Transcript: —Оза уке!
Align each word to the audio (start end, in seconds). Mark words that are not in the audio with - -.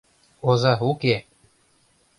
—Оза 0.49 0.73
уке! 0.91 1.15